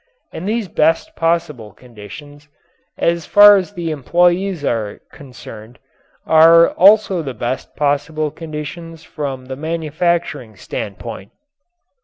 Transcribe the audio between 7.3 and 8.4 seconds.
best possible